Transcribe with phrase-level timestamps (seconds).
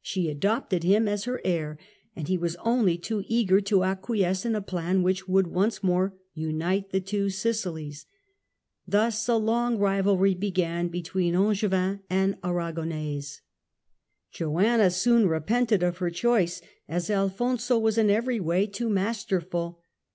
[0.00, 1.78] She adopted him as her heir,
[2.16, 5.28] and Alfonso of he was only too eager to acquiesce in a plan which ™^°'^
[5.28, 8.06] would once more unite the two Sicihes.
[8.86, 13.42] Thus a long rivalry began between Angevin and Aragonese.
[14.30, 19.82] Joanna soon repented of her choice, as Alfonso was in every way too masterful.